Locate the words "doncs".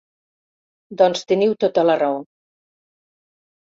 1.03-1.23